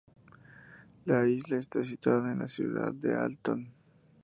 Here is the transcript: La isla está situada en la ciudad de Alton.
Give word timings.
La 1.05 1.27
isla 1.27 1.59
está 1.59 1.83
situada 1.83 2.31
en 2.31 2.39
la 2.39 2.47
ciudad 2.47 2.91
de 2.91 3.13
Alton. 3.13 3.71